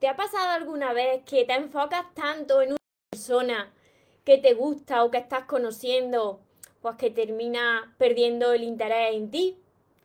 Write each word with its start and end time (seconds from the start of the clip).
¿Te 0.00 0.08
ha 0.08 0.16
pasado 0.16 0.48
alguna 0.48 0.94
vez 0.94 1.24
que 1.26 1.44
te 1.44 1.52
enfocas 1.52 2.06
tanto 2.14 2.62
en 2.62 2.70
una 2.70 2.78
persona 3.10 3.70
que 4.24 4.38
te 4.38 4.54
gusta 4.54 5.04
o 5.04 5.10
que 5.10 5.18
estás 5.18 5.44
conociendo, 5.44 6.40
pues 6.80 6.96
que 6.96 7.10
termina 7.10 7.94
perdiendo 7.98 8.54
el 8.54 8.62
interés 8.62 9.14
en 9.14 9.30
ti, 9.30 9.58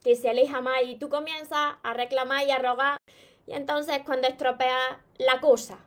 que 0.04 0.18
se 0.18 0.30
aleja 0.30 0.60
más 0.60 0.84
y 0.84 0.98
tú 0.98 1.08
comienzas 1.08 1.76
a 1.82 1.94
reclamar 1.94 2.46
y 2.46 2.52
a 2.52 2.60
rogar 2.60 2.98
y 3.48 3.54
entonces 3.54 4.02
cuando 4.06 4.28
estropeas 4.28 4.98
la 5.18 5.40
cosa. 5.40 5.80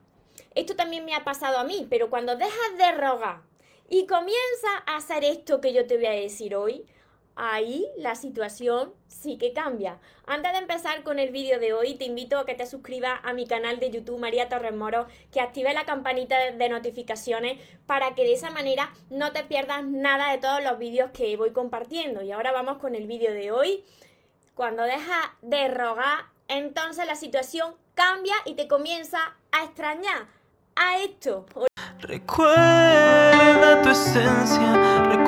Esto 0.54 0.75
también 0.75 1.04
me 1.04 1.14
ha 1.14 1.22
pasado 1.22 1.59
a 1.59 1.64
mí, 1.64 1.86
pero 1.90 2.09
cuando 2.09 2.34
dejas 2.34 2.79
de 2.79 2.93
rogar 2.93 3.43
y 3.90 4.06
comienzas 4.06 4.84
a 4.86 4.96
hacer 4.96 5.22
esto 5.22 5.61
que 5.61 5.75
yo 5.75 5.86
te 5.86 5.96
voy 5.98 6.06
a 6.06 6.12
decir 6.12 6.56
hoy, 6.56 6.86
ahí 7.39 7.86
la 7.96 8.16
situación 8.16 8.93
sí 9.07 9.38
que 9.38 9.52
cambia. 9.52 9.98
Antes 10.27 10.52
de 10.52 10.59
empezar 10.59 11.02
con 11.05 11.18
el 11.18 11.30
vídeo 11.30 11.59
de 11.59 11.73
hoy, 11.73 11.95
te 11.95 12.05
invito 12.05 12.38
a 12.38 12.45
que 12.45 12.55
te 12.55 12.66
suscribas 12.66 13.20
a 13.23 13.33
mi 13.33 13.47
canal 13.47 13.78
de 13.78 13.91
YouTube 13.91 14.19
María 14.19 14.48
Torres 14.48 14.74
Moro, 14.74 15.06
que 15.33 15.41
active 15.41 15.73
la 15.73 15.87
campanita 15.87 16.37
de 16.52 16.69
notificaciones 16.69 17.59
para 17.87 18.14
que 18.14 18.24
de 18.24 18.34
esa 18.34 18.51
manera 18.51 18.92
no 19.09 19.33
te 19.33 19.45
pierdas 19.45 19.84
nada 19.84 20.33
de 20.33 20.38
todos 20.38 20.62
los 20.62 20.78
vídeos 20.78 21.11
que 21.12 21.37
voy 21.37 21.52
compartiendo. 21.52 22.23
Y 22.23 22.33
ahora 22.33 22.52
vamos 22.52 22.78
con 22.78 22.95
el 22.95 23.06
vídeo 23.06 23.33
de 23.33 23.52
hoy. 23.52 23.84
Cuando 24.55 24.83
dejas 24.83 25.27
de 25.41 25.69
rogar, 25.69 26.25
entonces 26.48 27.06
la 27.06 27.14
situación 27.14 27.75
cambia 27.95 28.34
y 28.45 28.55
te 28.55 28.66
comienza 28.66 29.36
a 29.52 29.64
extrañar 29.64 30.27
a 30.75 30.98
esto. 30.98 31.47
Recuerda 32.00 33.83
tu 33.83 33.91
esencia, 33.91 35.02
recupera 35.11 35.25
tu 35.25 35.27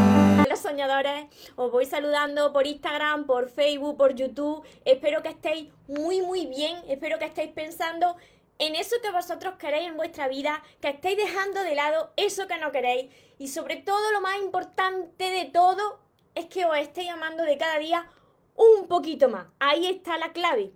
Soñadores, 0.71 1.25
os 1.57 1.69
voy 1.69 1.85
saludando 1.85 2.53
por 2.53 2.65
Instagram, 2.65 3.25
por 3.25 3.49
Facebook, 3.49 3.97
por 3.97 4.15
YouTube. 4.15 4.65
Espero 4.85 5.21
que 5.21 5.27
estéis 5.27 5.67
muy 5.89 6.21
muy 6.21 6.45
bien, 6.45 6.81
espero 6.87 7.19
que 7.19 7.25
estéis 7.25 7.51
pensando 7.51 8.15
en 8.57 8.75
eso 8.75 8.95
que 9.03 9.11
vosotros 9.11 9.55
queréis 9.55 9.89
en 9.89 9.97
vuestra 9.97 10.29
vida, 10.29 10.63
que 10.79 10.87
estéis 10.87 11.17
dejando 11.17 11.61
de 11.61 11.75
lado 11.75 12.13
eso 12.15 12.47
que 12.47 12.57
no 12.57 12.71
queréis 12.71 13.13
y 13.37 13.49
sobre 13.49 13.75
todo 13.75 14.11
lo 14.13 14.21
más 14.21 14.37
importante 14.39 15.29
de 15.29 15.43
todo 15.43 15.99
es 16.35 16.45
que 16.45 16.63
os 16.63 16.77
estéis 16.77 17.09
amando 17.09 17.43
de 17.43 17.57
cada 17.57 17.77
día 17.77 18.09
un 18.55 18.87
poquito 18.87 19.27
más. 19.27 19.47
Ahí 19.59 19.87
está 19.87 20.17
la 20.17 20.31
clave. 20.31 20.71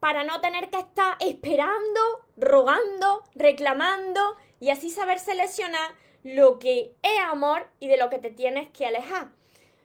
Para 0.00 0.24
no 0.24 0.40
tener 0.40 0.70
que 0.70 0.80
estar 0.80 1.16
esperando, 1.20 2.00
rogando, 2.36 3.22
reclamando 3.36 4.20
y 4.58 4.70
así 4.70 4.90
saber 4.90 5.20
seleccionar 5.20 5.94
lo 6.26 6.58
que 6.58 6.92
es 7.02 7.20
amor 7.20 7.68
y 7.78 7.86
de 7.86 7.96
lo 7.96 8.10
que 8.10 8.18
te 8.18 8.30
tienes 8.30 8.68
que 8.70 8.84
alejar. 8.84 9.28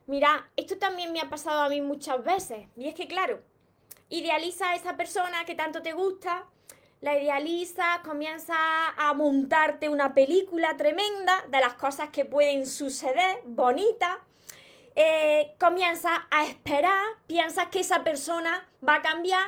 Mira, 0.08 0.50
esto 0.56 0.80
también 0.80 1.14
me 1.14 1.22
ha 1.22 1.30
pasado 1.30 1.62
a 1.62 1.70
mí 1.70 1.82
muchas 1.82 2.24
veces. 2.24 2.68
Y 2.76 2.88
es 2.88 2.96
que, 2.96 3.08
claro, 3.08 3.44
idealiza 4.10 4.72
a 4.72 4.76
esa 4.76 4.98
persona 4.98 5.46
que 5.46 5.54
tanto 5.54 5.84
te 5.84 5.94
gusta, 5.94 6.48
la 7.00 7.16
idealiza, 7.20 8.02
comienza 8.04 8.56
a 8.98 9.14
montarte 9.14 9.88
una 9.88 10.16
película 10.16 10.76
tremenda 10.78 11.46
de 11.50 11.60
las 11.60 11.76
cosas 11.76 12.10
que 12.10 12.26
pueden 12.26 12.66
suceder, 12.66 13.42
bonitas. 13.46 14.18
Eh, 14.96 15.54
comienza 15.60 16.28
a 16.32 16.46
esperar, 16.46 17.04
piensas 17.28 17.68
que 17.68 17.82
esa 17.82 18.04
persona 18.04 18.68
va 18.84 18.96
a 18.96 19.02
cambiar 19.04 19.48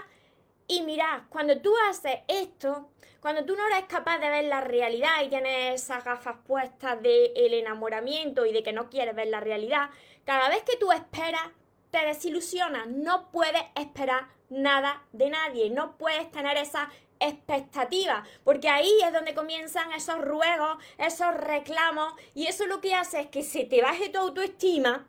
y 0.67 0.83
mira, 0.83 1.25
cuando 1.29 1.59
tú 1.59 1.73
haces 1.89 2.19
esto, 2.27 2.87
cuando 3.23 3.45
tú 3.45 3.55
no 3.55 3.65
eres 3.67 3.85
capaz 3.85 4.17
de 4.17 4.29
ver 4.29 4.43
la 4.43 4.59
realidad 4.59 5.23
y 5.23 5.29
tienes 5.29 5.81
esas 5.81 6.03
gafas 6.03 6.35
puestas 6.45 7.01
del 7.01 7.53
enamoramiento 7.53 8.45
y 8.45 8.51
de 8.51 8.61
que 8.63 8.73
no 8.73 8.89
quieres 8.89 9.15
ver 9.15 9.29
la 9.29 9.39
realidad, 9.39 9.91
cada 10.25 10.49
vez 10.49 10.61
que 10.63 10.75
tú 10.75 10.91
esperas, 10.91 11.43
te 11.89 12.05
desilusionas. 12.05 12.85
No 12.87 13.31
puedes 13.31 13.63
esperar 13.75 14.27
nada 14.49 15.05
de 15.13 15.29
nadie. 15.29 15.69
No 15.69 15.97
puedes 15.97 16.29
tener 16.31 16.57
esa 16.57 16.89
expectativa, 17.21 18.25
porque 18.43 18.67
ahí 18.67 18.91
es 19.01 19.13
donde 19.13 19.33
comienzan 19.33 19.93
esos 19.93 20.19
ruegos, 20.19 20.75
esos 20.97 21.33
reclamos, 21.33 22.13
y 22.35 22.47
eso 22.47 22.65
lo 22.65 22.81
que 22.81 22.93
hace 22.93 23.21
es 23.21 23.27
que 23.27 23.43
se 23.43 23.63
te 23.63 23.81
baje 23.81 24.09
tu 24.09 24.19
autoestima, 24.19 25.07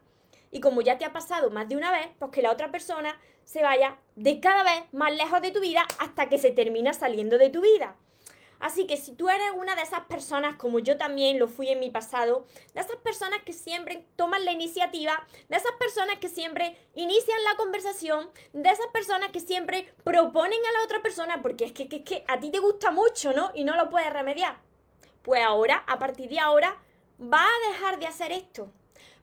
y 0.52 0.60
como 0.60 0.82
ya 0.82 0.98
te 0.98 1.04
ha 1.04 1.12
pasado 1.12 1.50
más 1.50 1.68
de 1.68 1.76
una 1.76 1.90
vez, 1.90 2.06
pues 2.20 2.30
que 2.30 2.42
la 2.42 2.52
otra 2.52 2.70
persona 2.70 3.18
se 3.44 3.62
vaya 3.62 3.98
de 4.16 4.40
cada 4.40 4.62
vez 4.62 4.84
más 4.92 5.14
lejos 5.14 5.40
de 5.42 5.50
tu 5.50 5.60
vida 5.60 5.86
hasta 5.98 6.28
que 6.28 6.38
se 6.38 6.50
termina 6.50 6.92
saliendo 6.92 7.38
de 7.38 7.50
tu 7.50 7.60
vida. 7.60 7.96
Así 8.64 8.86
que 8.86 8.96
si 8.96 9.12
tú 9.12 9.28
eres 9.28 9.50
una 9.54 9.76
de 9.76 9.82
esas 9.82 10.06
personas, 10.06 10.56
como 10.56 10.78
yo 10.78 10.96
también 10.96 11.38
lo 11.38 11.48
fui 11.48 11.68
en 11.68 11.80
mi 11.80 11.90
pasado, 11.90 12.46
de 12.72 12.80
esas 12.80 12.96
personas 12.96 13.42
que 13.44 13.52
siempre 13.52 14.06
toman 14.16 14.44
la 14.44 14.52
iniciativa, 14.52 15.26
de 15.48 15.56
esas 15.56 15.72
personas 15.72 16.18
que 16.18 16.28
siempre 16.28 16.76
inician 16.94 17.36
la 17.44 17.56
conversación, 17.56 18.30
de 18.54 18.70
esas 18.70 18.86
personas 18.86 19.30
que 19.32 19.40
siempre 19.40 19.92
proponen 20.02 20.60
a 20.64 20.72
la 20.78 20.84
otra 20.84 21.02
persona, 21.02 21.42
porque 21.42 21.66
es 21.66 21.72
que, 21.72 21.88
que, 21.88 22.24
a 22.26 22.40
ti 22.40 22.50
te 22.50 22.58
gusta 22.58 22.90
mucho, 22.90 23.34
¿no? 23.34 23.50
Y 23.54 23.64
no 23.64 23.76
lo 23.76 23.90
puedes 23.90 24.10
remediar. 24.10 24.56
Pues 25.22 25.42
ahora, 25.42 25.84
a 25.86 25.98
partir 25.98 26.30
de 26.30 26.40
ahora, 26.40 26.80
va 27.20 27.44
a 27.44 27.68
dejar 27.70 27.98
de 27.98 28.06
hacer 28.06 28.32
esto. 28.32 28.70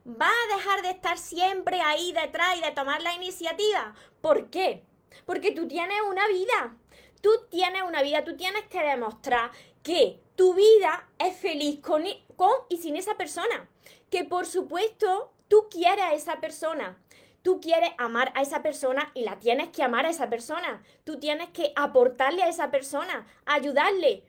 Va 0.07 0.29
a 0.29 0.56
dejar 0.56 0.81
de 0.81 0.89
estar 0.89 1.17
siempre 1.17 1.79
ahí 1.81 2.12
detrás 2.12 2.57
y 2.57 2.62
de 2.62 2.72
tomar 2.72 3.01
la 3.01 3.13
iniciativa. 3.13 3.94
¿Por 4.22 4.50
qué? 4.50 4.84
Porque 5.25 5.51
tú 5.51 5.67
tienes 5.67 5.97
una 6.09 6.28
vida. 6.28 6.75
Tú 7.22 7.29
tienes 7.50 7.84
una 7.84 8.01
vida, 8.01 8.23
tú 8.23 8.35
tienes 8.35 8.63
que 8.63 8.81
demostrar 8.81 9.51
que 9.84 10.19
tu 10.35 10.56
vida 10.56 11.07
es 11.19 11.38
feliz 11.38 11.79
con, 11.81 12.03
con 12.35 12.51
y 12.69 12.78
sin 12.78 12.95
esa 12.95 13.16
persona. 13.16 13.69
Que 14.09 14.23
por 14.23 14.47
supuesto 14.47 15.31
tú 15.47 15.67
quieres 15.69 16.03
a 16.03 16.13
esa 16.13 16.40
persona. 16.40 16.97
Tú 17.44 17.59
quieres 17.59 17.91
amar 17.97 18.31
a 18.35 18.41
esa 18.41 18.61
persona 18.61 19.11
y 19.13 19.23
la 19.23 19.40
tienes 19.40 19.69
que 19.69 19.84
amar 19.84 20.06
a 20.06 20.09
esa 20.09 20.29
persona. 20.29 20.84
Tú 21.03 21.19
tienes 21.19 21.50
que 21.50 21.73
aportarle 21.75 22.44
a 22.44 22.50
esa 22.50 22.72
persona, 22.72 23.28
ayudarle. 23.45 24.23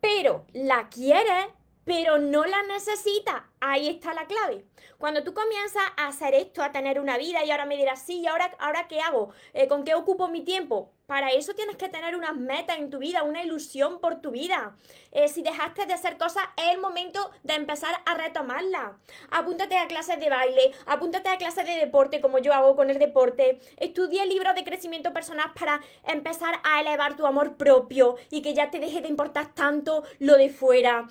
Pero 0.00 0.46
la 0.52 0.88
quieres, 0.88 1.46
pero 1.84 2.18
no 2.18 2.44
la 2.44 2.62
necesitas. 2.64 3.42
Ahí 3.60 3.88
está 3.88 4.12
la 4.12 4.26
clave. 4.26 4.64
Cuando 4.98 5.22
tú 5.22 5.34
comienzas 5.34 5.82
a 5.96 6.08
hacer 6.08 6.34
esto, 6.34 6.62
a 6.62 6.72
tener 6.72 7.00
una 7.00 7.18
vida 7.18 7.44
y 7.44 7.50
ahora 7.50 7.66
me 7.66 7.76
dirás, 7.76 8.02
sí, 8.02 8.20
¿y 8.20 8.26
ahora, 8.26 8.50
ahora 8.58 8.88
qué 8.88 9.00
hago? 9.00 9.32
Eh, 9.52 9.68
¿Con 9.68 9.84
qué 9.84 9.94
ocupo 9.94 10.28
mi 10.28 10.42
tiempo? 10.42 10.92
Para 11.06 11.30
eso 11.32 11.52
tienes 11.52 11.76
que 11.76 11.90
tener 11.90 12.16
unas 12.16 12.34
metas 12.34 12.78
en 12.78 12.88
tu 12.88 12.98
vida, 12.98 13.24
una 13.24 13.42
ilusión 13.42 14.00
por 14.00 14.22
tu 14.22 14.30
vida. 14.30 14.74
Eh, 15.12 15.28
si 15.28 15.42
dejaste 15.42 15.84
de 15.84 15.92
hacer 15.92 16.16
cosas, 16.16 16.44
es 16.56 16.72
el 16.72 16.80
momento 16.80 17.30
de 17.42 17.54
empezar 17.54 17.94
a 18.06 18.14
retomarla. 18.14 18.96
Apúntate 19.30 19.76
a 19.76 19.86
clases 19.86 20.18
de 20.18 20.30
baile, 20.30 20.72
apúntate 20.86 21.28
a 21.28 21.36
clases 21.36 21.66
de 21.66 21.76
deporte, 21.76 22.22
como 22.22 22.38
yo 22.38 22.54
hago 22.54 22.74
con 22.74 22.88
el 22.88 22.98
deporte. 22.98 23.60
Estudia 23.76 24.24
libros 24.24 24.54
de 24.54 24.64
crecimiento 24.64 25.12
personal 25.12 25.52
para 25.54 25.82
empezar 26.04 26.54
a 26.64 26.80
elevar 26.80 27.16
tu 27.16 27.26
amor 27.26 27.56
propio 27.58 28.16
y 28.30 28.40
que 28.40 28.54
ya 28.54 28.70
te 28.70 28.80
deje 28.80 29.02
de 29.02 29.08
importar 29.08 29.54
tanto 29.54 30.04
lo 30.20 30.38
de 30.38 30.48
fuera. 30.48 31.06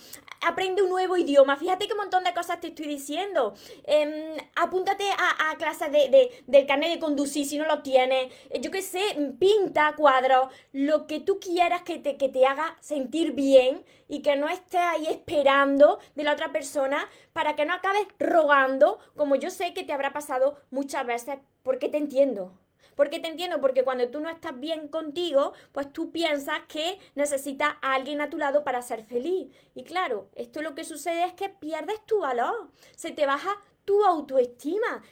Aprende 0.45 0.81
un 0.81 0.89
nuevo 0.89 1.17
idioma. 1.17 1.55
Fíjate 1.55 1.87
qué 1.87 1.95
montón 1.95 2.23
de 2.23 2.33
cosas 2.33 2.59
te 2.59 2.67
estoy 2.67 2.87
diciendo. 2.87 3.53
Em, 3.85 4.37
apúntate 4.55 5.03
a, 5.11 5.55
clases 5.57 5.91
de, 5.91 6.43
del 6.47 6.65
carnet 6.65 6.91
de 6.91 6.99
conducir 6.99 7.45
si 7.45 7.57
no 7.57 7.65
lo 7.65 7.81
tienes. 7.81 8.33
Yo 8.59 8.71
qué 8.71 8.81
sé, 8.81 9.01
pinta 9.39 9.93
cuadro 9.95 10.49
lo 10.71 11.07
que 11.07 11.19
tú 11.19 11.39
quieras 11.39 11.83
que 11.83 11.99
te, 11.99 12.17
que 12.17 12.29
te 12.29 12.45
haga 12.45 12.77
sentir 12.81 13.33
bien 13.33 13.83
y 14.07 14.21
que 14.21 14.35
no 14.35 14.49
estés 14.49 14.81
ahí 14.81 15.07
esperando 15.07 15.99
de 16.15 16.23
la 16.23 16.33
otra 16.33 16.51
persona 16.51 17.09
para 17.33 17.55
que 17.55 17.65
no 17.65 17.73
acabes 17.73 18.07
rogando, 18.19 18.99
como 19.15 19.35
yo 19.35 19.49
sé 19.49 19.73
que 19.73 19.83
te 19.83 19.93
habrá 19.93 20.13
pasado 20.13 20.57
muchas 20.71 21.05
veces, 21.05 21.37
porque 21.63 21.89
te 21.89 21.97
entiendo. 21.97 22.53
Porque 22.95 23.19
te 23.19 23.27
entiendo, 23.27 23.59
porque 23.61 23.83
cuando 23.83 24.09
tú 24.09 24.19
no 24.19 24.29
estás 24.29 24.59
bien 24.59 24.87
contigo, 24.87 25.53
pues 25.71 25.91
tú 25.91 26.11
piensas 26.11 26.61
que 26.67 26.99
necesitas 27.15 27.75
a 27.81 27.95
alguien 27.95 28.21
a 28.21 28.29
tu 28.29 28.37
lado 28.37 28.63
para 28.63 28.81
ser 28.81 29.03
feliz. 29.03 29.51
Y 29.75 29.83
claro, 29.83 30.29
esto 30.35 30.61
lo 30.61 30.75
que 30.75 30.83
sucede 30.83 31.23
es 31.25 31.33
que 31.33 31.49
pierdes 31.49 32.05
tu 32.05 32.19
valor, 32.19 32.69
se 32.95 33.11
te 33.11 33.25
baja 33.25 33.61
tu 33.85 34.03
autoestima. 34.03 35.03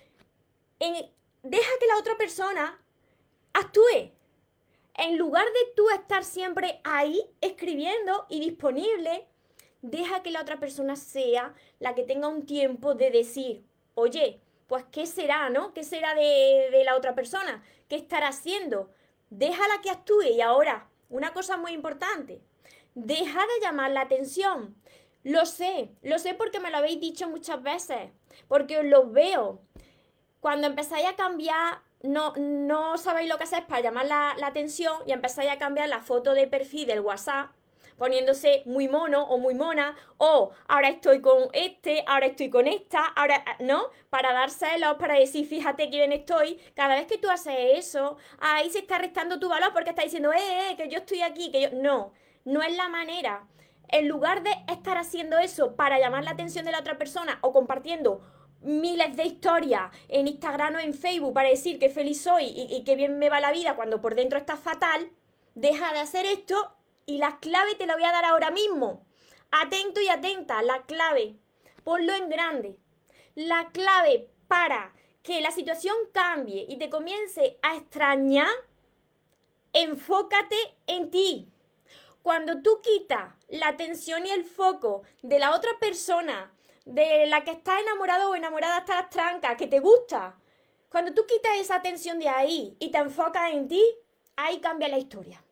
Deja 0.79 1.71
que 1.79 1.88
la 1.88 1.97
otra 1.97 2.18
persona 2.18 2.79
actúe, 3.53 4.12
en 4.95 5.17
lugar 5.17 5.45
de 5.45 5.74
tú 5.75 5.89
estar 5.89 6.24
siempre 6.24 6.81
ahí 6.83 7.19
escribiendo 7.41 8.25
y 8.29 8.39
disponible, 8.39 9.27
deja 9.81 10.21
que 10.21 10.31
la 10.31 10.41
otra 10.41 10.59
persona 10.59 10.95
sea 10.95 11.56
la 11.79 11.95
que 11.95 12.03
tenga 12.03 12.27
un 12.27 12.45
tiempo 12.45 12.94
de 12.94 13.09
decir, 13.09 13.63
oye, 13.95 14.39
pues 14.71 14.85
¿qué 14.89 15.06
será, 15.06 15.50
no? 15.50 15.73
¿Qué 15.73 15.83
será 15.83 16.15
de, 16.15 16.69
de 16.71 16.85
la 16.85 16.95
otra 16.95 17.13
persona? 17.13 17.62
¿Qué 17.89 17.97
estará 17.97 18.29
haciendo? 18.29 18.89
Déjala 19.29 19.81
que 19.83 19.89
actúe 19.89 20.21
y 20.33 20.39
ahora, 20.39 20.88
una 21.09 21.33
cosa 21.33 21.57
muy 21.57 21.73
importante, 21.73 22.41
deja 22.95 23.41
de 23.41 23.65
llamar 23.65 23.91
la 23.91 24.00
atención. 24.00 24.81
Lo 25.25 25.45
sé, 25.45 25.91
lo 26.03 26.19
sé 26.19 26.35
porque 26.35 26.62
me 26.62 26.71
lo 26.71 26.77
habéis 26.77 27.01
dicho 27.01 27.27
muchas 27.27 27.62
veces, 27.62 28.12
porque 28.47 28.77
os 28.77 28.85
lo 28.85 29.09
veo. 29.09 29.62
Cuando 30.39 30.68
empezáis 30.68 31.06
a 31.06 31.17
cambiar, 31.17 31.81
no, 32.01 32.33
no 32.38 32.97
sabéis 32.97 33.27
lo 33.27 33.38
que 33.38 33.44
hacer 33.44 33.67
para 33.67 33.81
llamar 33.81 34.06
la, 34.06 34.35
la 34.38 34.47
atención 34.47 35.01
y 35.06 35.12
empezáis 35.12 35.51
a 35.51 35.57
cambiar 35.57 35.89
la 35.89 36.00
foto 36.00 36.33
de 36.33 36.47
perfil 36.47 36.88
del 36.88 37.01
WhatsApp 37.01 37.51
poniéndose 38.01 38.63
muy 38.65 38.88
mono 38.88 39.25
o 39.25 39.38
muy 39.38 39.53
mona, 39.53 39.95
o 40.18 40.50
ahora 40.68 40.89
estoy 40.89 41.21
con 41.21 41.50
este, 41.53 42.03
ahora 42.07 42.25
estoy 42.25 42.50
con 42.50 42.65
esta, 42.65 43.06
ahora, 43.06 43.45
¿no? 43.59 43.92
Para 44.09 44.33
dar 44.33 44.50
celos, 44.50 44.95
para 44.95 45.19
decir, 45.19 45.45
fíjate 45.45 45.88
quién 45.92 46.12
estoy. 46.12 46.59
Cada 46.74 46.95
vez 46.95 47.06
que 47.06 47.19
tú 47.19 47.30
haces 47.30 47.53
eso, 47.75 48.18
ahí 48.39 48.71
se 48.71 48.80
está 48.80 48.98
restando 48.98 49.39
tu 49.39 49.50
valor 49.50 49.71
porque 49.71 49.92
está 49.92 50.01
diciendo, 50.01 50.33
eh, 50.33 50.71
eh, 50.71 50.75
que 50.77 50.89
yo 50.89 50.98
estoy 50.98 51.21
aquí, 51.21 51.51
que 51.51 51.62
yo. 51.62 51.69
No, 51.74 52.12
no 52.44 52.63
es 52.63 52.75
la 52.75 52.89
manera. 52.89 53.48
En 53.88 54.07
lugar 54.07 54.42
de 54.42 54.50
estar 54.68 54.98
haciendo 54.98 55.38
eso 55.38 55.75
para 55.75 56.00
llamar 56.00 56.24
la 56.24 56.31
atención 56.31 56.65
de 56.65 56.71
la 56.71 56.80
otra 56.80 56.98
persona 56.98 57.38
o 57.42 57.51
compartiendo 57.53 58.21
miles 58.62 59.15
de 59.15 59.25
historias 59.25 59.92
en 60.07 60.27
Instagram 60.27 60.74
o 60.74 60.80
en 60.80 60.95
Facebook 60.95 61.36
para 61.36 61.50
decir 61.50 61.77
que 61.77 61.89
feliz 61.89 62.19
soy 62.19 62.45
y, 62.45 62.75
y 62.75 62.83
que 62.83 62.95
bien 62.95 63.19
me 63.19 63.30
va 63.30 63.39
la 63.39 63.51
vida 63.51 63.75
cuando 63.75 64.01
por 64.01 64.15
dentro 64.15 64.39
está 64.39 64.57
fatal, 64.57 65.12
deja 65.53 65.94
de 65.94 66.00
hacer 66.00 66.25
esto 66.25 66.80
y 67.06 67.18
la 67.18 67.39
clave 67.39 67.75
te 67.75 67.86
la 67.86 67.95
voy 67.95 68.03
a 68.03 68.12
dar 68.12 68.25
ahora 68.25 68.51
mismo. 68.51 69.06
Atento 69.51 70.01
y 70.01 70.07
atenta, 70.07 70.62
la 70.62 70.83
clave. 70.83 71.36
Ponlo 71.83 72.13
en 72.13 72.30
grande. 72.30 72.77
La 73.36 73.69
clave 73.71 74.30
para 74.48 74.94
que 75.24 75.42
la 75.42 75.51
situación 75.51 75.95
cambie 76.13 76.65
y 76.68 76.77
te 76.77 76.89
comience 76.89 77.59
a 77.62 77.75
extrañar, 77.75 78.50
enfócate 79.74 80.57
en 80.88 81.12
ti. 81.12 81.48
Cuando 82.24 82.62
tú 82.62 82.81
quitas 82.81 83.33
la 83.50 83.69
atención 83.69 84.25
y 84.25 84.31
el 84.31 84.45
foco 84.45 85.03
de 85.21 85.39
la 85.39 85.56
otra 85.56 85.71
persona, 85.80 86.53
de 86.86 87.25
la 87.27 87.44
que 87.44 87.51
está 87.51 87.80
enamorado 87.80 88.30
o 88.30 88.36
enamorada 88.36 88.77
hasta 88.77 88.95
las 88.95 89.09
trancas, 89.09 89.57
que 89.57 89.68
te 89.68 89.80
gusta, 89.80 90.39
cuando 90.89 91.13
tú 91.13 91.25
quitas 91.25 91.57
esa 91.57 91.75
atención 91.75 92.19
de 92.19 92.30
ahí 92.30 92.75
y 92.80 92.92
te 92.92 92.98
enfocas 92.98 93.53
en 93.53 93.68
ti, 93.68 93.83
ahí 94.36 94.59
cambia 94.59 94.88
la 94.88 94.98
historia 94.98 95.44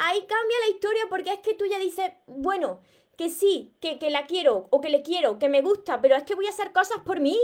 ahí 0.00 0.20
cambia 0.20 0.58
la 0.60 0.74
historia 0.74 1.02
porque 1.08 1.32
es 1.32 1.40
que 1.40 1.54
tú 1.54 1.66
ya 1.66 1.78
dices, 1.78 2.10
bueno, 2.26 2.80
que 3.16 3.28
sí, 3.28 3.74
que, 3.80 3.98
la 4.10 4.26
quiero 4.26 4.66
o 4.70 4.80
que 4.80 4.88
le 4.88 5.02
quiero, 5.02 5.38
que 5.38 5.50
me 5.50 5.60
gusta, 5.60 6.00
pero 6.00 6.16
es 6.16 6.22
que 6.22 6.34
voy 6.34 6.46
a 6.46 6.50
hacer 6.50 6.72
cosas 6.72 7.00
por 7.04 7.20
mí. 7.20 7.38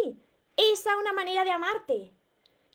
Esa 0.57 0.91
es 0.91 0.97
una 0.99 1.13
manera 1.13 1.45
de 1.45 1.51
amarte. 1.51 2.15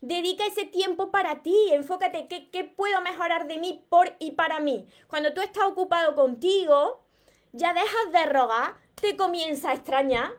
Dedica 0.00 0.46
ese 0.46 0.66
tiempo 0.66 1.10
para 1.10 1.42
ti, 1.42 1.56
enfócate, 1.72 2.28
¿qué, 2.28 2.48
¿qué, 2.50 2.62
puedo 2.62 3.00
mejorar 3.00 3.48
de 3.48 3.58
mí 3.58 3.84
por 3.88 4.14
y 4.20 4.32
para 4.32 4.60
mí? 4.60 4.86
Cuando 5.08 5.32
tú 5.34 5.40
estás 5.40 5.64
ocupado 5.64 6.14
contigo, 6.14 7.04
ya 7.50 7.74
dejas 7.74 8.12
de 8.12 8.26
rogar, 8.26 8.76
te 8.94 9.16
comienza 9.16 9.70
a 9.70 9.74
extrañar. 9.74 10.30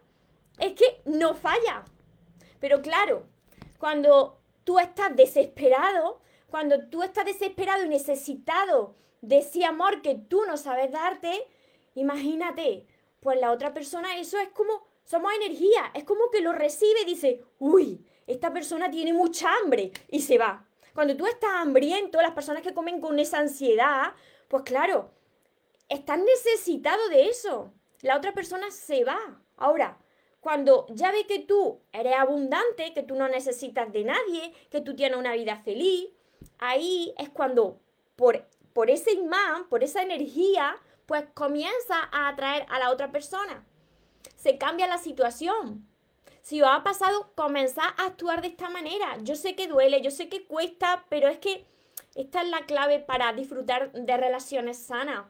Es 0.57 0.73
que 0.73 1.01
no 1.03 1.33
falla. 1.33 1.83
Pero 2.61 2.81
claro, 2.81 3.27
cuando 3.77 4.39
tú 4.63 4.79
estás 4.79 5.13
desesperado, 5.17 6.21
cuando 6.49 6.87
tú 6.87 7.03
estás 7.03 7.25
desesperado 7.25 7.83
y 7.83 7.89
necesitado 7.89 8.95
de 9.23 9.37
ese 9.37 9.63
amor 9.63 10.01
que 10.01 10.15
tú 10.15 10.43
no 10.45 10.57
sabes 10.57 10.91
darte, 10.91 11.47
imagínate, 11.95 12.85
pues 13.21 13.39
la 13.39 13.51
otra 13.51 13.73
persona, 13.73 14.17
eso 14.17 14.37
es 14.37 14.49
como, 14.49 14.85
somos 15.05 15.31
energía, 15.33 15.91
es 15.93 16.03
como 16.03 16.29
que 16.29 16.41
lo 16.41 16.51
recibe 16.51 17.01
y 17.03 17.05
dice, 17.05 17.41
uy, 17.57 18.05
esta 18.27 18.51
persona 18.51 18.91
tiene 18.91 19.13
mucha 19.13 19.49
hambre 19.55 19.93
y 20.09 20.21
se 20.21 20.37
va. 20.37 20.67
Cuando 20.93 21.15
tú 21.15 21.25
estás 21.25 21.51
hambriento, 21.53 22.21
las 22.21 22.33
personas 22.33 22.63
que 22.63 22.73
comen 22.73 22.99
con 22.99 23.17
esa 23.17 23.39
ansiedad, 23.39 24.13
pues 24.49 24.63
claro, 24.63 25.09
están 25.87 26.25
necesitados 26.25 27.09
de 27.09 27.27
eso. 27.27 27.71
La 28.01 28.17
otra 28.17 28.33
persona 28.33 28.71
se 28.71 29.05
va. 29.05 29.41
Ahora, 29.55 29.97
cuando 30.41 30.85
ya 30.89 31.13
ve 31.13 31.25
que 31.25 31.39
tú 31.39 31.79
eres 31.93 32.15
abundante, 32.15 32.93
que 32.93 33.03
tú 33.03 33.15
no 33.15 33.29
necesitas 33.29 33.89
de 33.93 34.03
nadie, 34.03 34.53
que 34.69 34.81
tú 34.81 34.97
tienes 34.97 35.17
una 35.17 35.31
vida 35.31 35.55
feliz, 35.63 36.09
ahí 36.59 37.13
es 37.17 37.29
cuando 37.29 37.79
por 38.15 38.45
por 38.73 38.89
ese 38.89 39.13
imán, 39.13 39.67
por 39.69 39.83
esa 39.83 40.01
energía, 40.01 40.75
pues 41.05 41.25
comienza 41.33 42.09
a 42.11 42.29
atraer 42.29 42.65
a 42.69 42.79
la 42.79 42.91
otra 42.91 43.11
persona. 43.11 43.65
Se 44.35 44.57
cambia 44.57 44.87
la 44.87 44.97
situación. 44.97 45.87
Si 46.41 46.61
os 46.61 46.67
ha 46.69 46.83
pasado, 46.83 47.31
comenzad 47.35 47.89
a 47.97 48.05
actuar 48.05 48.41
de 48.41 48.49
esta 48.49 48.69
manera. 48.69 49.17
Yo 49.21 49.35
sé 49.35 49.55
que 49.55 49.67
duele, 49.67 50.01
yo 50.01 50.11
sé 50.11 50.27
que 50.27 50.45
cuesta, 50.45 51.05
pero 51.09 51.29
es 51.29 51.37
que 51.37 51.65
esta 52.15 52.41
es 52.41 52.49
la 52.49 52.65
clave 52.65 52.99
para 52.99 53.31
disfrutar 53.33 53.91
de 53.93 54.17
relaciones 54.17 54.77
sanas. 54.77 55.25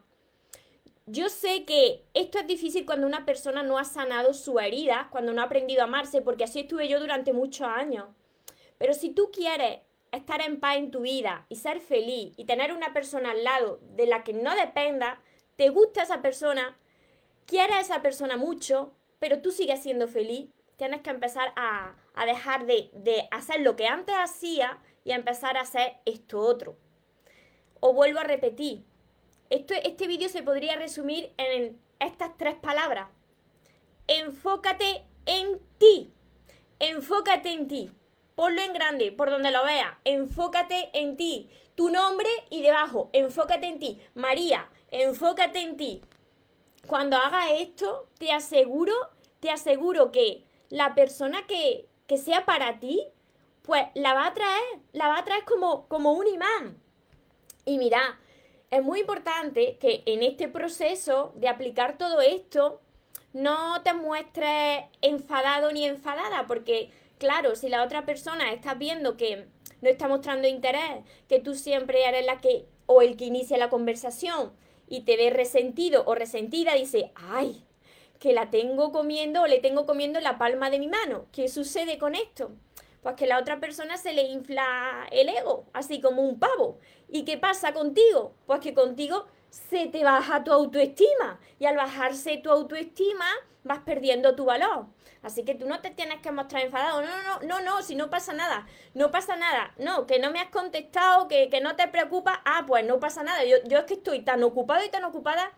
Yo 1.06 1.28
sé 1.28 1.64
que 1.64 2.04
esto 2.14 2.38
es 2.38 2.46
difícil 2.46 2.86
cuando 2.86 3.06
una 3.06 3.26
persona 3.26 3.62
no 3.62 3.78
ha 3.78 3.84
sanado 3.84 4.32
su 4.32 4.58
herida, 4.58 5.08
cuando 5.10 5.32
no 5.32 5.42
ha 5.42 5.44
aprendido 5.44 5.82
a 5.82 5.84
amarse, 5.84 6.22
porque 6.22 6.44
así 6.44 6.60
estuve 6.60 6.88
yo 6.88 6.98
durante 6.98 7.32
muchos 7.32 7.68
años. 7.68 8.08
Pero 8.78 8.94
si 8.94 9.10
tú 9.10 9.30
quieres 9.30 9.80
estar 10.16 10.40
en 10.40 10.60
paz 10.60 10.76
en 10.76 10.90
tu 10.90 11.00
vida 11.00 11.46
y 11.48 11.56
ser 11.56 11.80
feliz 11.80 12.32
y 12.36 12.44
tener 12.44 12.72
una 12.72 12.92
persona 12.92 13.32
al 13.32 13.44
lado 13.44 13.80
de 13.82 14.06
la 14.06 14.24
que 14.24 14.32
no 14.32 14.54
dependa, 14.54 15.20
te 15.56 15.68
gusta 15.68 16.02
esa 16.02 16.22
persona, 16.22 16.76
quieres 17.46 17.76
a 17.76 17.80
esa 17.80 18.02
persona 18.02 18.36
mucho, 18.36 18.92
pero 19.18 19.40
tú 19.40 19.50
sigues 19.50 19.82
siendo 19.82 20.08
feliz, 20.08 20.48
tienes 20.76 21.02
que 21.02 21.10
empezar 21.10 21.52
a, 21.56 21.96
dejar 22.26 22.66
de, 22.66 22.90
de, 22.94 23.28
hacer 23.30 23.60
lo 23.60 23.76
que 23.76 23.86
antes 23.86 24.14
hacía 24.14 24.78
y 25.04 25.12
a 25.12 25.16
empezar 25.16 25.56
a 25.56 25.62
hacer 25.62 25.98
esto 26.04 26.40
otro. 26.40 26.76
O 27.80 27.92
vuelvo 27.92 28.20
a 28.20 28.24
repetir, 28.24 28.84
esto, 29.50 29.74
este 29.74 30.06
vídeo 30.06 30.28
se 30.28 30.42
podría 30.42 30.76
resumir 30.76 31.32
en 31.36 31.78
estas 32.00 32.36
tres 32.36 32.54
palabras. 32.54 33.08
Enfócate 34.06 35.04
en 35.26 35.60
ti. 35.78 36.12
Enfócate 36.78 37.52
en 37.52 37.68
ti. 37.68 37.90
Ponlo 38.34 38.60
en 38.62 38.72
grande, 38.72 39.12
por 39.12 39.30
donde 39.30 39.50
lo 39.50 39.64
vea. 39.64 39.98
Enfócate 40.04 40.90
en 40.92 41.16
ti. 41.16 41.48
Tu 41.74 41.90
nombre 41.90 42.28
y 42.50 42.62
debajo, 42.62 43.10
enfócate 43.12 43.66
en 43.66 43.78
ti. 43.78 44.00
María, 44.14 44.68
enfócate 44.90 45.60
en 45.60 45.76
ti. 45.76 46.02
Cuando 46.86 47.16
hagas 47.16 47.46
esto, 47.58 48.08
te 48.18 48.32
aseguro, 48.32 48.92
te 49.40 49.50
aseguro 49.50 50.10
que 50.12 50.44
la 50.68 50.94
persona 50.94 51.46
que, 51.46 51.86
que 52.06 52.18
sea 52.18 52.44
para 52.44 52.78
ti, 52.78 53.06
pues 53.62 53.84
la 53.94 54.14
va 54.14 54.26
a 54.26 54.34
traer, 54.34 54.80
la 54.92 55.08
va 55.08 55.18
a 55.18 55.24
traer 55.24 55.44
como, 55.44 55.88
como 55.88 56.12
un 56.12 56.26
imán. 56.26 56.80
Y 57.64 57.78
mira, 57.78 58.20
es 58.70 58.82
muy 58.82 59.00
importante 59.00 59.78
que 59.78 60.02
en 60.06 60.22
este 60.22 60.48
proceso 60.48 61.32
de 61.36 61.48
aplicar 61.48 61.96
todo 61.96 62.20
esto, 62.20 62.80
no 63.32 63.82
te 63.82 63.92
muestres 63.94 64.84
enfadado 65.00 65.72
ni 65.72 65.84
enfadada, 65.84 66.46
porque 66.46 66.90
claro, 67.18 67.56
si 67.56 67.68
la 67.68 67.82
otra 67.82 68.04
persona 68.04 68.52
está 68.52 68.74
viendo 68.74 69.16
que 69.16 69.46
no 69.80 69.88
está 69.88 70.08
mostrando 70.08 70.48
interés, 70.48 71.04
que 71.28 71.40
tú 71.40 71.54
siempre 71.54 72.06
eres 72.06 72.24
la 72.24 72.40
que 72.40 72.66
o 72.86 73.02
el 73.02 73.16
que 73.16 73.26
inicia 73.26 73.58
la 73.58 73.70
conversación 73.70 74.52
y 74.88 75.02
te 75.02 75.16
ve 75.16 75.30
resentido 75.30 76.04
o 76.06 76.14
resentida, 76.14 76.74
dice, 76.74 77.12
ay, 77.14 77.64
que 78.18 78.32
la 78.32 78.50
tengo 78.50 78.92
comiendo 78.92 79.42
o 79.42 79.46
le 79.46 79.58
tengo 79.58 79.86
comiendo 79.86 80.20
la 80.20 80.38
palma 80.38 80.70
de 80.70 80.78
mi 80.78 80.88
mano. 80.88 81.26
¿Qué 81.32 81.48
sucede 81.48 81.98
con 81.98 82.14
esto? 82.14 82.52
Pues 83.02 83.16
que 83.16 83.26
la 83.26 83.38
otra 83.38 83.60
persona 83.60 83.98
se 83.98 84.14
le 84.14 84.22
infla 84.22 85.06
el 85.10 85.28
ego, 85.28 85.66
así 85.74 86.00
como 86.00 86.22
un 86.22 86.38
pavo. 86.38 86.78
¿Y 87.08 87.24
qué 87.24 87.36
pasa 87.36 87.74
contigo? 87.74 88.34
Pues 88.46 88.60
que 88.60 88.72
contigo 88.72 89.26
se 89.54 89.86
te 89.86 90.02
baja 90.02 90.42
tu 90.42 90.52
autoestima 90.52 91.38
y 91.60 91.66
al 91.66 91.76
bajarse 91.76 92.38
tu 92.38 92.50
autoestima 92.50 93.24
vas 93.62 93.78
perdiendo 93.80 94.34
tu 94.34 94.46
valor. 94.46 94.86
Así 95.22 95.44
que 95.44 95.54
tú 95.54 95.66
no 95.66 95.80
te 95.80 95.90
tienes 95.90 96.20
que 96.20 96.32
mostrar 96.32 96.64
enfadado. 96.64 97.02
No, 97.02 97.06
no, 97.06 97.22
no, 97.22 97.40
no, 97.46 97.60
no, 97.60 97.82
si 97.82 97.94
no 97.94 98.10
pasa 98.10 98.32
nada. 98.32 98.66
No 98.94 99.12
pasa 99.12 99.36
nada. 99.36 99.72
No, 99.78 100.06
que 100.08 100.18
no 100.18 100.32
me 100.32 100.40
has 100.40 100.50
contestado, 100.50 101.28
que, 101.28 101.48
no 101.62 101.76
te 101.76 101.86
preocupa. 101.86 102.42
Ah, 102.44 102.64
pues 102.66 102.84
no 102.84 102.98
pasa 102.98 103.22
nada. 103.22 103.44
Yo, 103.44 103.56
yo 103.64 103.78
es 103.78 103.84
que 103.84 103.94
estoy 103.94 104.22
tan 104.22 104.42
ocupado 104.42 104.84
y 104.84 104.90
tan 104.90 105.04
ocupada 105.04 105.52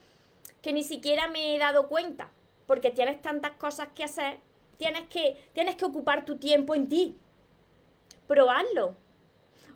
que 0.60 0.74
ni 0.74 0.84
siquiera 0.84 1.28
me 1.28 1.56
he 1.56 1.58
dado 1.58 1.88
cuenta. 1.88 2.30
Porque 2.66 2.90
tienes 2.90 3.22
tantas 3.22 3.52
cosas 3.52 3.88
que 3.94 4.04
hacer. 4.04 4.40
Tienes 4.76 5.08
que, 5.08 5.42
tienes 5.54 5.76
que 5.76 5.86
ocupar 5.86 6.26
tu 6.26 6.36
tiempo 6.36 6.74
en 6.74 6.88
ti. 6.88 7.18
Probarlo. 8.26 8.94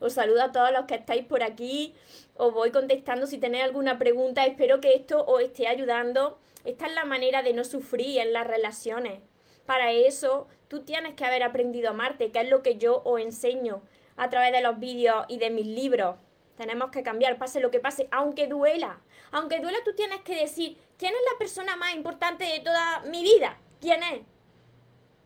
Os 0.01 0.15
saludo 0.15 0.43
a 0.43 0.53
todos 0.53 0.73
los 0.73 0.87
que 0.87 0.95
estáis 0.95 1.25
por 1.25 1.43
aquí. 1.43 1.95
Os 2.35 2.53
voy 2.53 2.71
contestando 2.71 3.27
si 3.27 3.39
tenéis 3.39 3.65
alguna 3.65 3.99
pregunta. 3.99 4.47
Espero 4.47 4.81
que 4.81 4.95
esto 4.95 5.25
os 5.27 5.43
esté 5.43 5.69
ayudando. 5.69 6.39
Esta 6.65 6.87
es 6.87 6.95
la 6.95 7.05
manera 7.05 7.43
de 7.43 7.53
no 7.53 7.65
sufrir 7.65 8.19
en 8.19 8.33
las 8.33 8.47
relaciones. 8.47 9.21
Para 9.67 9.93
eso 9.93 10.49
tú 10.69 10.83
tienes 10.85 11.15
que 11.15 11.25
haber 11.25 11.43
aprendido 11.43 11.89
a 11.89 11.91
amarte, 11.93 12.33
que 12.33 12.41
es 12.41 12.49
lo 12.49 12.63
que 12.63 12.77
yo 12.77 13.03
os 13.05 13.21
enseño 13.21 13.83
a 14.17 14.29
través 14.31 14.53
de 14.53 14.63
los 14.63 14.79
vídeos 14.79 15.27
y 15.29 15.39
de 15.39 15.51
mis 15.51 15.67
libros. 15.67 16.17
Tenemos 16.57 16.91
que 16.91 17.03
cambiar, 17.03 17.39
pase 17.39 17.61
lo 17.61 17.71
que 17.71 17.81
pase, 17.81 18.09
aunque 18.11 18.47
duela. 18.47 19.01
Aunque 19.31 19.61
duela, 19.61 19.79
tú 19.85 19.95
tienes 19.95 20.21
que 20.23 20.35
decir, 20.37 20.77
¿quién 20.99 21.15
es 21.15 21.21
la 21.33 21.39
persona 21.39 21.77
más 21.77 21.95
importante 21.95 22.45
de 22.45 22.61
toda 22.61 23.01
mi 23.01 23.23
vida? 23.23 23.59
¿Quién 23.81 24.03
es? 24.03 24.21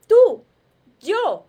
Tú, 0.06 0.44
yo. 1.00 1.46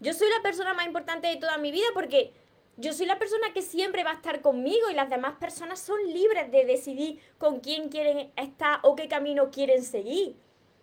Yo 0.00 0.12
soy 0.12 0.28
la 0.30 0.42
persona 0.42 0.74
más 0.74 0.86
importante 0.86 1.28
de 1.28 1.36
toda 1.36 1.58
mi 1.58 1.70
vida 1.70 1.86
porque 1.92 2.32
yo 2.78 2.92
soy 2.92 3.06
la 3.06 3.18
persona 3.18 3.52
que 3.52 3.60
siempre 3.60 4.04
va 4.04 4.12
a 4.12 4.14
estar 4.14 4.40
conmigo 4.40 4.88
y 4.88 4.94
las 4.94 5.10
demás 5.10 5.34
personas 5.34 5.80
son 5.80 5.98
libres 6.06 6.50
de 6.52 6.64
decidir 6.64 7.20
con 7.36 7.58
quién 7.58 7.88
quieren 7.88 8.30
estar 8.36 8.78
o 8.82 8.94
qué 8.94 9.08
camino 9.08 9.50
quieren 9.50 9.82
seguir. 9.82 10.36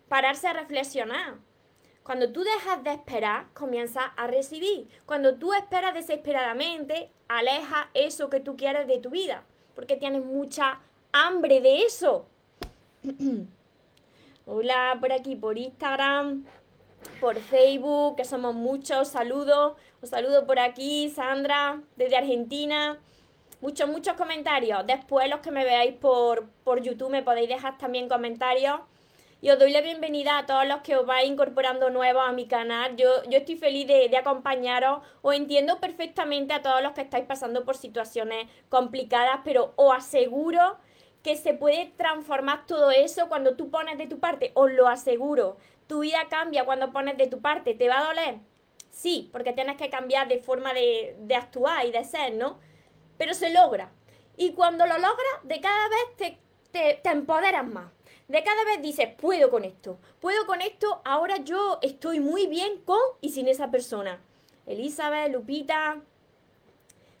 pararse 0.08 0.46
a 0.46 0.52
reflexionar. 0.52 1.38
Cuando 2.04 2.30
tú 2.30 2.44
dejas 2.44 2.84
de 2.84 2.92
esperar, 2.92 3.52
comienzas 3.54 4.04
a 4.16 4.28
recibir. 4.28 4.86
Cuando 5.06 5.36
tú 5.36 5.52
esperas 5.52 5.94
desesperadamente, 5.94 7.10
aleja 7.26 7.90
eso 7.94 8.30
que 8.30 8.38
tú 8.38 8.56
quieres 8.56 8.86
de 8.86 8.98
tu 8.98 9.10
vida, 9.10 9.44
porque 9.74 9.96
tienes 9.96 10.24
mucha 10.24 10.78
hambre 11.10 11.60
de 11.60 11.82
eso. 11.82 12.26
Hola, 14.46 14.98
por 15.00 15.12
aquí, 15.12 15.34
por 15.34 15.58
Instagram, 15.58 16.44
por 17.20 17.36
Facebook, 17.38 18.16
que 18.16 18.24
somos 18.24 18.54
muchos. 18.54 19.08
Saludos. 19.08 19.74
Os 20.02 20.10
saludo 20.10 20.46
por 20.46 20.58
aquí, 20.58 21.10
Sandra, 21.10 21.80
desde 21.96 22.16
Argentina. 22.16 22.98
Muchos, 23.60 23.88
muchos 23.88 24.14
comentarios. 24.14 24.86
Después 24.86 25.28
los 25.28 25.40
que 25.40 25.50
me 25.50 25.64
veáis 25.64 25.94
por, 25.94 26.48
por 26.64 26.82
YouTube 26.82 27.10
me 27.10 27.22
podéis 27.22 27.48
dejar 27.48 27.78
también 27.78 28.08
comentarios. 28.08 28.80
Y 29.40 29.50
os 29.50 29.58
doy 29.58 29.70
la 29.70 29.80
bienvenida 29.80 30.38
a 30.38 30.46
todos 30.46 30.66
los 30.66 30.80
que 30.80 30.96
os 30.96 31.06
vais 31.06 31.28
incorporando 31.28 31.90
nuevos 31.90 32.22
a 32.26 32.32
mi 32.32 32.46
canal. 32.46 32.96
Yo, 32.96 33.22
yo 33.28 33.38
estoy 33.38 33.56
feliz 33.56 33.86
de, 33.86 34.08
de 34.08 34.16
acompañaros. 34.16 35.02
Os 35.22 35.34
entiendo 35.34 35.78
perfectamente 35.78 36.54
a 36.54 36.62
todos 36.62 36.82
los 36.82 36.92
que 36.92 37.02
estáis 37.02 37.26
pasando 37.26 37.64
por 37.64 37.76
situaciones 37.76 38.48
complicadas, 38.68 39.40
pero 39.44 39.72
os 39.76 39.94
aseguro 39.94 40.78
que 41.22 41.36
se 41.36 41.54
puede 41.54 41.92
transformar 41.96 42.66
todo 42.66 42.90
eso 42.90 43.28
cuando 43.28 43.56
tú 43.56 43.68
pones 43.70 43.98
de 43.98 44.06
tu 44.06 44.20
parte. 44.20 44.52
Os 44.54 44.70
lo 44.72 44.88
aseguro. 44.88 45.56
Tu 45.86 46.00
vida 46.00 46.26
cambia 46.28 46.64
cuando 46.64 46.92
pones 46.92 47.16
de 47.16 47.26
tu 47.26 47.40
parte. 47.40 47.74
¿Te 47.74 47.88
va 47.88 47.98
a 47.98 48.06
doler? 48.06 48.38
Sí, 48.90 49.28
porque 49.32 49.52
tienes 49.52 49.76
que 49.76 49.90
cambiar 49.90 50.28
de 50.28 50.38
forma 50.38 50.72
de, 50.72 51.16
de 51.20 51.34
actuar 51.34 51.86
y 51.86 51.92
de 51.92 52.04
ser, 52.04 52.34
¿no? 52.34 52.58
Pero 53.18 53.34
se 53.34 53.50
logra. 53.50 53.90
Y 54.36 54.52
cuando 54.52 54.86
lo 54.86 54.94
logras, 54.94 55.40
de 55.44 55.60
cada 55.60 55.88
vez 55.88 56.16
te, 56.16 56.38
te, 56.72 57.00
te 57.02 57.10
empoderas 57.10 57.66
más 57.66 57.90
de 58.28 58.42
cada 58.42 58.64
vez 58.64 58.82
dices, 58.82 59.08
puedo 59.16 59.50
con 59.50 59.64
esto, 59.64 59.98
puedo 60.20 60.46
con 60.46 60.60
esto, 60.60 61.00
ahora 61.04 61.36
yo 61.38 61.78
estoy 61.80 62.18
muy 62.18 62.46
bien 62.48 62.80
con 62.84 62.98
y 63.20 63.30
sin 63.30 63.46
esa 63.46 63.70
persona. 63.70 64.20
Elizabeth, 64.66 65.32
Lupita, 65.32 66.00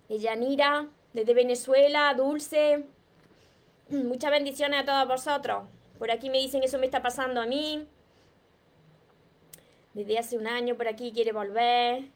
Yanira, 0.08 0.88
desde 1.12 1.32
Venezuela, 1.32 2.12
Dulce. 2.14 2.86
Muchas 3.88 4.32
bendiciones 4.32 4.80
a 4.80 4.84
todos 4.84 5.06
vosotros. 5.06 5.64
Por 5.98 6.10
aquí 6.10 6.28
me 6.28 6.38
dicen 6.38 6.64
eso 6.64 6.78
me 6.78 6.86
está 6.86 7.02
pasando 7.02 7.40
a 7.40 7.46
mí. 7.46 7.86
Desde 9.96 10.18
hace 10.18 10.36
un 10.36 10.46
año 10.46 10.76
por 10.76 10.88
aquí 10.88 11.10
quiere 11.10 11.32
volver. 11.32 12.10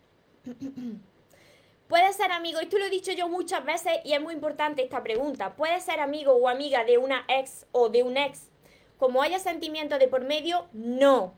Puede 1.89 2.13
ser 2.13 2.31
amigo, 2.31 2.61
esto 2.61 2.77
lo 2.77 2.85
he 2.85 2.91
dicho 2.91 3.11
yo 3.13 3.27
muchas 3.27 3.65
veces 3.65 3.95
y 4.05 4.13
es 4.13 4.21
muy 4.21 4.35
importante 4.35 4.83
esta 4.83 5.03
pregunta. 5.03 5.57
¿Puede 5.57 5.81
ser 5.81 5.99
amigo 6.01 6.35
o 6.35 6.47
amiga 6.47 6.85
de 6.85 6.99
una 6.99 7.25
ex 7.27 7.65
o 7.73 7.89
de 7.89 8.03
un 8.03 8.19
ex 8.19 8.51
como 8.99 9.23
haya 9.23 9.39
sentimiento 9.39 9.99
de 9.99 10.09
por 10.09 10.25
medio, 10.27 10.67
no. 10.75 11.33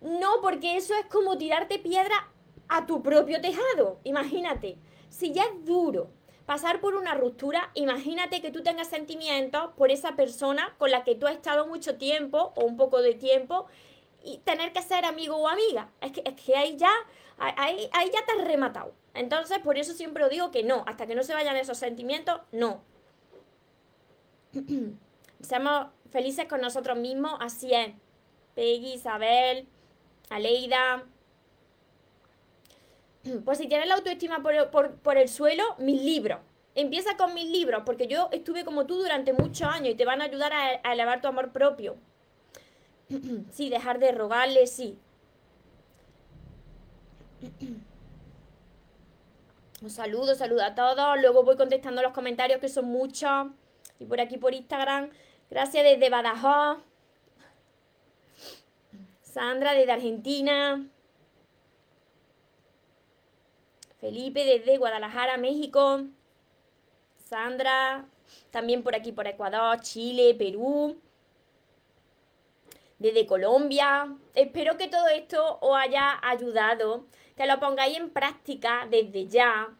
No, 0.00 0.40
porque 0.40 0.78
eso 0.78 0.94
es 0.94 1.04
como 1.04 1.36
tirarte 1.36 1.78
piedra 1.78 2.30
a 2.68 2.86
tu 2.86 3.02
propio 3.02 3.42
tejado. 3.42 4.00
Imagínate, 4.04 4.78
si 5.10 5.34
ya 5.34 5.44
es 5.44 5.66
duro 5.66 6.08
pasar 6.46 6.80
por 6.80 6.94
una 6.94 7.12
ruptura, 7.12 7.70
imagínate 7.74 8.40
que 8.40 8.50
tú 8.50 8.62
tengas 8.62 8.88
sentimientos 8.88 9.72
por 9.76 9.90
esa 9.90 10.16
persona 10.16 10.74
con 10.78 10.90
la 10.90 11.04
que 11.04 11.16
tú 11.16 11.26
has 11.26 11.34
estado 11.34 11.66
mucho 11.66 11.98
tiempo 11.98 12.54
o 12.56 12.64
un 12.64 12.78
poco 12.78 13.02
de 13.02 13.12
tiempo 13.12 13.66
y 14.24 14.38
tener 14.38 14.72
que 14.72 14.82
ser 14.82 15.04
amigo 15.04 15.36
o 15.36 15.48
amiga. 15.48 15.90
Es 16.00 16.12
que, 16.12 16.22
es 16.24 16.40
que 16.40 16.56
ahí, 16.56 16.76
ya, 16.76 16.92
ahí, 17.38 17.88
ahí 17.92 18.10
ya 18.12 18.24
te 18.24 18.32
has 18.32 18.46
rematado. 18.46 18.94
Entonces, 19.14 19.58
por 19.58 19.78
eso 19.78 19.92
siempre 19.92 20.28
digo 20.28 20.50
que 20.50 20.62
no, 20.62 20.84
hasta 20.86 21.06
que 21.06 21.14
no 21.14 21.22
se 21.22 21.34
vayan 21.34 21.56
esos 21.56 21.78
sentimientos, 21.78 22.40
no. 22.50 22.82
Seamos 25.40 25.88
felices 26.10 26.46
con 26.46 26.60
nosotros 26.60 26.96
mismos, 26.96 27.36
así 27.40 27.74
es. 27.74 27.92
Peggy, 28.54 28.94
Isabel, 28.94 29.66
Aleida. 30.30 31.04
Pues 33.44 33.58
si 33.58 33.68
tienes 33.68 33.86
la 33.86 33.94
autoestima 33.94 34.42
por, 34.42 35.16
el 35.16 35.28
suelo, 35.28 35.62
mis 35.78 36.02
libros. 36.02 36.40
Empieza 36.74 37.16
con 37.16 37.34
mis 37.34 37.48
libros, 37.48 37.84
porque 37.86 38.08
yo 38.08 38.28
estuve 38.32 38.64
como 38.64 38.84
tú 38.84 38.96
durante 38.96 39.32
muchos 39.32 39.68
años 39.68 39.90
y 39.90 39.94
te 39.94 40.04
van 40.04 40.20
a 40.20 40.24
ayudar 40.24 40.52
a, 40.52 40.80
a 40.82 40.92
elevar 40.92 41.20
tu 41.20 41.28
amor 41.28 41.52
propio. 41.52 41.96
sí, 43.52 43.68
dejar 43.70 43.98
de 43.98 44.12
rogarle, 44.12 44.66
sí. 44.66 44.98
Un 49.82 49.90
saludo, 49.90 50.34
saludo 50.36 50.62
a 50.62 50.74
todos. 50.74 51.20
Luego 51.20 51.42
voy 51.42 51.56
contestando 51.56 52.02
los 52.02 52.12
comentarios 52.12 52.60
que 52.60 52.68
son 52.68 52.84
muchos. 52.84 53.48
Y 53.98 54.04
por 54.04 54.20
aquí 54.20 54.38
por 54.38 54.54
Instagram 54.54 55.10
Gracias 55.50 55.84
desde 55.84 56.08
Badajoz. 56.08 56.78
Sandra 59.20 59.74
desde 59.74 59.92
Argentina. 59.92 60.88
Felipe 64.00 64.44
desde 64.44 64.78
Guadalajara, 64.78 65.36
México. 65.36 66.04
Sandra, 67.28 68.06
también 68.50 68.82
por 68.82 68.94
aquí 68.94 69.12
por 69.12 69.26
Ecuador, 69.26 69.78
Chile, 69.80 70.34
Perú. 70.38 70.96
Desde 73.02 73.26
Colombia. 73.26 74.16
Espero 74.36 74.76
que 74.76 74.86
todo 74.86 75.08
esto 75.08 75.58
os 75.60 75.76
haya 75.76 76.20
ayudado, 76.22 77.06
que 77.36 77.46
lo 77.46 77.58
pongáis 77.58 77.96
en 77.96 78.10
práctica 78.10 78.86
desde 78.88 79.26
ya, 79.26 79.76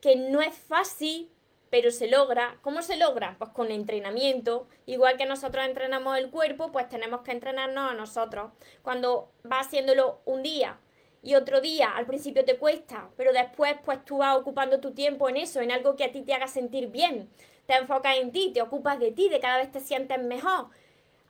que 0.00 0.16
no 0.16 0.42
es 0.42 0.56
fácil, 0.56 1.30
pero 1.70 1.92
se 1.92 2.08
logra. 2.08 2.58
¿Cómo 2.62 2.82
se 2.82 2.96
logra? 2.96 3.36
Pues 3.38 3.50
con 3.50 3.70
entrenamiento. 3.70 4.66
Igual 4.86 5.16
que 5.16 5.24
nosotros 5.24 5.64
entrenamos 5.64 6.18
el 6.18 6.30
cuerpo, 6.30 6.72
pues 6.72 6.88
tenemos 6.88 7.20
que 7.20 7.30
entrenarnos 7.30 7.92
a 7.92 7.94
nosotros. 7.94 8.50
Cuando 8.82 9.30
vas 9.44 9.68
haciéndolo 9.68 10.18
un 10.24 10.42
día 10.42 10.80
y 11.22 11.36
otro 11.36 11.60
día, 11.60 11.90
al 11.90 12.06
principio 12.06 12.44
te 12.44 12.58
cuesta, 12.58 13.08
pero 13.16 13.32
después 13.32 13.76
pues 13.84 14.04
tú 14.04 14.18
vas 14.18 14.36
ocupando 14.36 14.80
tu 14.80 14.94
tiempo 14.94 15.28
en 15.28 15.36
eso, 15.36 15.60
en 15.60 15.70
algo 15.70 15.94
que 15.94 16.02
a 16.02 16.10
ti 16.10 16.22
te 16.22 16.34
haga 16.34 16.48
sentir 16.48 16.88
bien. 16.88 17.30
Te 17.66 17.74
enfocas 17.76 18.16
en 18.16 18.32
ti, 18.32 18.50
te 18.52 18.62
ocupas 18.62 18.98
de 18.98 19.12
ti, 19.12 19.28
de 19.28 19.38
cada 19.38 19.58
vez 19.58 19.70
te 19.70 19.78
sientes 19.78 20.20
mejor. 20.20 20.70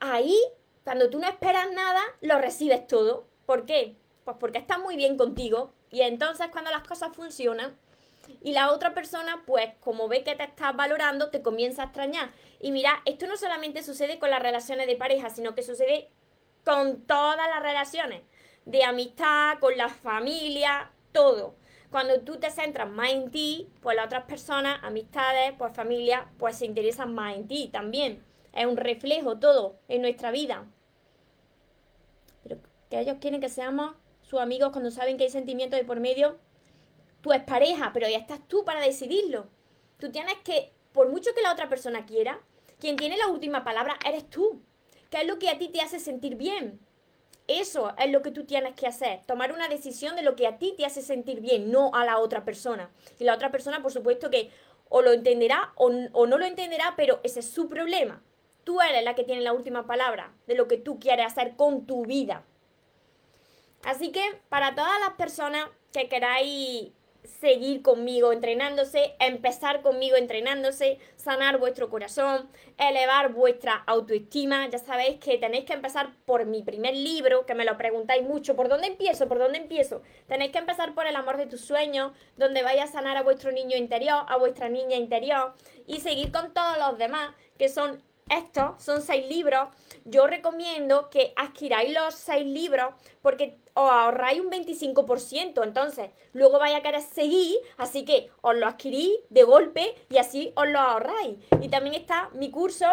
Ahí, 0.00 0.35
cuando 0.88 1.11
tú 1.11 1.18
no 1.18 1.28
esperas 1.28 1.71
nada, 1.71 2.00
lo 2.23 2.38
recibes 2.38 2.87
todo. 2.87 3.26
¿Por 3.45 3.66
qué? 3.66 3.97
Pues 4.25 4.38
porque 4.40 4.57
estás 4.57 4.78
muy 4.78 4.97
bien 4.97 5.18
contigo 5.18 5.75
y 5.90 6.00
entonces 6.00 6.49
cuando 6.50 6.71
las 6.71 6.83
cosas 6.88 7.14
funcionan, 7.14 7.76
y 8.40 8.52
la 8.52 8.73
otra 8.73 8.95
persona, 8.95 9.42
pues 9.47 9.68
como 9.80 10.09
ve 10.09 10.25
que 10.25 10.35
te 10.35 10.45
estás 10.45 10.75
valorando, 10.75 11.28
te 11.28 11.42
comienza 11.42 11.83
a 11.83 11.85
extrañar. 11.87 12.30
Y 12.59 12.73
mira, 12.73 13.02
esto 13.04 13.26
no 13.26 13.37
solamente 13.37 13.83
sucede 13.83 14.18
con 14.18 14.30
las 14.30 14.40
relaciones 14.40 14.87
de 14.87 14.97
pareja, 14.97 15.28
sino 15.28 15.54
que 15.54 15.62
sucede 15.62 16.09
con 16.64 17.02
todas 17.02 17.37
las 17.37 17.62
relaciones, 17.62 18.23
de 18.64 18.83
amistad, 18.83 19.59
con 19.59 19.76
la 19.76 19.90
familia, 19.90 20.90
todo. 21.12 21.54
Cuando 21.90 22.21
tú 22.21 22.38
te 22.38 22.50
centras 22.50 22.88
más 22.88 23.11
en 23.11 23.30
ti, 23.30 23.68
pues 23.83 23.95
las 23.95 24.07
otras 24.07 24.25
personas, 24.25 24.80
amistades, 24.83 25.52
pues 25.59 25.75
familia, 25.75 26.30
pues 26.38 26.57
se 26.57 26.64
interesan 26.64 27.14
más 27.14 27.37
en 27.37 27.47
ti 27.47 27.68
también. 27.71 28.25
Es 28.54 28.64
un 28.64 28.78
reflejo 28.78 29.38
todo 29.38 29.78
en 29.88 30.00
nuestra 30.00 30.30
vida. 30.30 30.66
Que 32.90 33.00
ellos 33.00 33.16
quieren 33.21 33.40
que 33.40 33.49
seamos 33.49 33.95
sus 34.23 34.40
amigos 34.40 34.71
cuando 34.73 34.90
saben 34.90 35.16
que 35.16 35.25
hay 35.25 35.30
sentimientos 35.30 35.78
de 35.78 35.87
por 35.87 36.00
medio, 36.00 36.38
tu 37.21 37.30
pareja, 37.47 37.90
pero 37.92 38.09
ya 38.09 38.18
estás 38.18 38.47
tú 38.47 38.64
para 38.64 38.80
decidirlo. 38.80 39.49
Tú 39.99 40.11
tienes 40.11 40.35
que, 40.45 40.73
por 40.92 41.09
mucho 41.09 41.35
que 41.35 41.42
la 41.42 41.52
otra 41.52 41.68
persona 41.68 42.07
quiera, 42.07 42.40
quien 42.78 42.97
tiene 42.97 43.16
la 43.16 43.28
última 43.28 43.64
palabra 43.64 43.99
eres 44.07 44.28
tú. 44.30 44.62
¿Qué 45.11 45.23
es 45.23 45.26
lo 45.26 45.38
que 45.38 45.49
a 45.49 45.59
ti 45.59 45.68
te 45.68 45.80
hace 45.80 45.99
sentir 45.99 46.37
bien? 46.37 46.80
Eso 47.47 47.95
es 47.97 48.11
lo 48.11 48.21
que 48.21 48.30
tú 48.30 48.45
tienes 48.45 48.75
que 48.75 48.87
hacer, 48.87 49.23
tomar 49.26 49.52
una 49.52 49.68
decisión 49.68 50.14
de 50.16 50.23
lo 50.23 50.37
que 50.37 50.47
a 50.47 50.59
ti 50.59 50.75
te 50.76 50.85
hace 50.85 51.00
sentir 51.00 51.40
bien, 51.40 51.71
no 51.71 51.90
a 51.95 52.04
la 52.04 52.18
otra 52.18 52.45
persona. 52.45 52.90
Y 53.18 53.25
la 53.25 53.35
otra 53.35 53.50
persona, 53.50 53.80
por 53.83 53.90
supuesto 53.90 54.30
que 54.30 54.50
o 54.90 55.00
lo 55.00 55.12
entenderá 55.12 55.73
o, 55.76 55.90
o 56.12 56.26
no 56.26 56.37
lo 56.37 56.45
entenderá, 56.45 56.95
pero 56.97 57.21
ese 57.23 57.40
es 57.40 57.50
su 57.50 57.68
problema. 57.68 58.23
Tú 58.64 58.83
eres 58.83 59.02
la 59.02 59.14
que 59.14 59.25
tiene 59.25 59.40
la 59.40 59.54
última 59.54 59.87
palabra 59.87 60.35
de 60.47 60.54
lo 60.54 60.68
que 60.68 60.76
tú 60.76 61.00
quieres 61.00 61.26
hacer 61.26 61.57
con 61.57 61.87
tu 61.87 62.04
vida. 62.04 62.45
Así 63.88 64.12
que 64.12 64.23
para 64.50 64.75
todas 64.75 65.00
las 65.00 65.14
personas 65.14 65.66
que 65.95 66.11
queráis 66.11 66.92
seguir 67.40 67.80
conmigo 67.80 68.35
entrenándose, 68.35 69.14
empezar 69.18 69.80
conmigo 69.80 70.16
entrenándose, 70.16 70.99
sanar 71.16 71.57
vuestro 71.57 71.88
corazón, 71.88 72.50
elevar 72.76 73.33
vuestra 73.33 73.83
autoestima. 73.87 74.68
Ya 74.68 74.78
sabéis 74.78 75.18
que 75.21 75.38
tenéis 75.38 75.64
que 75.64 75.73
empezar 75.73 76.11
por 76.26 76.45
mi 76.45 76.62
primer 76.62 76.95
libro, 76.95 77.47
que 77.47 77.54
me 77.54 77.64
lo 77.64 77.78
preguntáis 77.78 78.28
mucho, 78.28 78.54
¿por 78.54 78.68
dónde 78.68 78.88
empiezo? 78.88 79.26
¿Por 79.26 79.38
dónde 79.38 79.57
empiezo? 79.57 80.02
Tenéis 80.26 80.52
que 80.52 80.59
empezar 80.59 80.95
por 80.95 81.07
el 81.07 81.16
amor 81.16 81.38
de 81.38 81.47
tus 81.47 81.62
sueños, 81.62 82.12
donde 82.37 82.62
vais 82.62 82.83
a 82.83 82.88
sanar 82.88 83.16
a 83.16 83.23
vuestro 83.23 83.52
niño 83.52 83.78
interior, 83.78 84.26
a 84.28 84.37
vuestra 84.37 84.68
niña 84.68 84.97
interior 84.97 85.54
y 85.87 86.00
seguir 86.00 86.30
con 86.30 86.52
todos 86.52 86.76
los 86.76 86.99
demás, 86.99 87.35
que 87.57 87.71
son 87.71 88.02
estos 88.30 88.83
son 88.83 89.02
seis 89.02 89.26
libros. 89.28 89.68
Yo 90.04 90.26
recomiendo 90.26 91.09
que 91.11 91.33
adquiráis 91.37 91.92
los 91.95 92.14
seis 92.14 92.47
libros 92.47 92.95
porque 93.23 93.59
os 93.78 93.90
ahorráis 93.90 94.40
un 94.40 94.50
25%. 94.50 95.62
Entonces, 95.62 96.11
luego 96.32 96.58
vais 96.58 96.75
a 96.75 96.82
querer 96.82 97.00
seguir, 97.00 97.56
así 97.76 98.04
que 98.04 98.28
os 98.40 98.56
lo 98.56 98.66
adquirís 98.66 99.12
de 99.30 99.44
golpe 99.44 99.94
y 100.11 100.18
así 100.18 100.52
os 100.56 100.66
lo 100.66 100.80
ahorráis. 100.80 101.38
Y 101.61 101.68
también 101.68 101.94
está 101.94 102.28
mi 102.35 102.50
curso, 102.50 102.87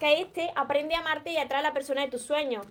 que 0.00 0.14
es 0.14 0.20
este, 0.26 0.52
Aprende 0.56 0.96
a 0.96 0.98
amarte 0.98 1.32
y 1.32 1.36
atrae 1.36 1.60
a 1.60 1.62
la 1.62 1.72
persona 1.72 2.02
de 2.02 2.08
tus 2.08 2.22
sueños. 2.22 2.66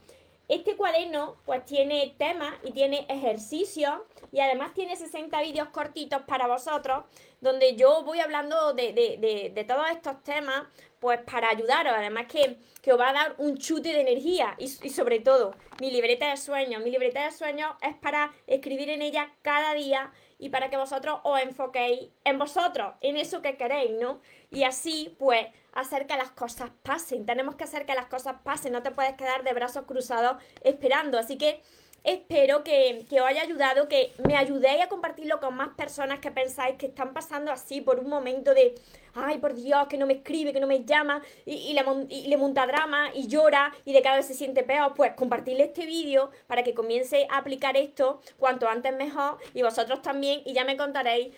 Este 0.52 0.76
cuaderno 0.76 1.38
pues 1.46 1.64
tiene 1.64 2.14
temas 2.18 2.54
y 2.66 2.74
tiene 2.74 3.06
ejercicios 3.08 4.02
y 4.34 4.42
además 4.42 4.74
tiene 4.74 4.98
60 4.98 5.42
vídeos 5.44 5.70
cortitos 5.70 6.24
para 6.24 6.46
vosotros 6.46 7.06
donde 7.40 7.78
yo 7.78 8.04
voy 8.04 8.20
hablando 8.20 8.74
de, 8.74 8.92
de, 8.92 9.52
de, 9.56 9.64
todos 9.64 9.90
estos 9.90 10.22
temas 10.26 10.64
pues 11.00 11.22
para 11.22 11.52
ayudaros. 11.52 11.94
Además 11.96 12.26
que, 12.28 12.58
que, 12.82 12.92
os 12.92 13.00
va 13.00 13.12
a 13.12 13.14
dar 13.14 13.36
un 13.38 13.60
chute 13.60 13.94
de 13.94 14.02
energía 14.02 14.56
y, 14.58 14.66
y 14.66 14.90
sobre 14.90 15.22
todo 15.22 15.56
mi 15.80 15.90
libreta 15.90 16.30
de 16.32 16.36
sueños. 16.36 16.84
Mi 16.84 16.92
libreta 16.92 17.24
de 17.24 17.32
sueños 17.32 17.72
es 17.82 17.96
para 17.96 18.34
escribir 18.46 18.90
en 18.90 19.02
ella 19.02 19.34
cada 19.44 19.74
día 19.74 20.12
y 20.42 20.50
para 20.50 20.72
que 20.72 20.76
vosotros 20.76 21.20
os 21.24 21.40
enfoquéis 21.40 22.10
en 22.24 22.40
vosotros, 22.40 22.96
en 23.02 23.16
eso 23.16 23.44
que 23.44 23.58
queréis, 23.58 23.92
¿no? 23.92 24.22
Y 24.50 24.64
así, 24.64 25.16
pues, 25.20 25.46
hacer 25.72 26.08
que 26.08 26.18
las 26.18 26.32
cosas 26.32 26.72
pasen. 26.82 27.28
Tenemos 27.28 27.56
que 27.56 27.64
hacer 27.64 27.86
que 27.86 27.94
las 27.94 28.08
cosas 28.08 28.38
pasen, 28.44 28.74
no 28.74 28.82
te 28.82 28.90
puedes 28.90 29.14
quedar 29.14 29.44
de 29.44 29.54
brazos 29.54 29.86
cruzados 29.86 30.42
esperando. 30.64 31.20
Así 31.20 31.38
que 31.38 31.62
espero 32.04 32.64
que, 32.64 33.06
os 33.12 33.22
haya 33.22 33.44
ayudado, 33.44 33.88
que 33.88 34.12
me 34.28 34.36
ayudéis 34.36 34.82
a 34.84 34.90
compartirlo 34.90 35.40
con 35.40 35.56
más 35.56 35.70
personas 35.70 36.20
que 36.20 36.32
pensáis 36.32 36.78
que 36.78 36.88
están 36.88 37.14
pasando 37.14 37.52
así 37.52 37.82
por 37.82 38.00
un 38.00 38.10
momento 38.10 38.54
de, 38.54 38.76
ay, 39.14 39.38
por 39.38 39.54
Dios, 39.54 39.88
que 39.88 39.98
no 39.98 40.08
me 40.08 40.14
escribe, 40.14 40.54
que 40.54 40.60
no 40.60 40.68
me 40.68 40.84
llama, 40.84 41.22
y, 41.46 41.74
le, 41.74 41.84
y 42.10 42.28
le, 42.28 42.38
monta 42.38 42.66
drama 42.66 43.10
y 43.14 43.28
llora 43.28 43.74
y 43.86 43.94
de 43.94 44.02
cada 44.02 44.18
vez 44.18 44.26
se 44.26 44.34
siente 44.34 44.64
peor, 44.64 44.94
pues 44.96 45.14
compartirle 45.14 45.66
este 45.66 45.86
vídeo 45.86 46.32
para 46.48 46.64
que 46.64 46.74
comience 46.74 47.28
a 47.30 47.38
aplicar 47.38 47.78
esto 47.78 48.22
cuanto 48.38 48.68
antes 48.68 48.96
mejor 48.96 49.38
y 49.54 49.62
vosotros 49.62 50.02
también 50.02 50.42
y 50.46 50.54
ya 50.54 50.66
me 50.66 50.78
contaréis 50.78 51.34